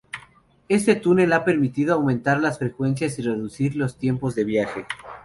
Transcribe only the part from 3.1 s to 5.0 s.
y reducir los tiempos de viaje.